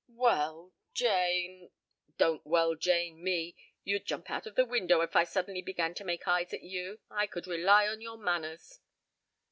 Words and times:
"Well 0.07 0.73
Jane" 0.95 1.69
"Don't 2.17 2.43
'well 2.43 2.73
Jane' 2.73 3.23
me! 3.23 3.55
You'd 3.83 4.07
jump 4.07 4.31
out 4.31 4.47
of 4.47 4.55
the 4.55 4.65
window 4.65 5.01
if 5.01 5.15
I 5.15 5.23
suddenly 5.25 5.61
began 5.61 5.93
to 5.93 6.03
make 6.03 6.27
eyes 6.27 6.51
at 6.55 6.63
you. 6.63 7.01
I 7.11 7.27
could 7.27 7.45
rely 7.45 7.87
on 7.87 8.01
your 8.01 8.17
manners. 8.17 8.79